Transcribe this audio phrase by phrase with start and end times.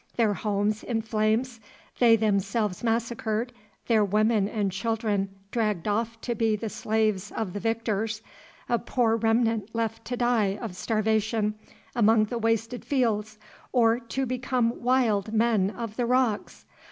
[0.15, 1.59] Their homes in flames,
[1.99, 3.53] they themselves massacred,
[3.85, 8.23] their women and children dragged off to be the slaves of the victors,
[8.67, 11.53] a poor remnant left to die of starvation
[11.95, 13.37] among the wasted fields
[13.71, 16.65] or to become wild men of the rocks!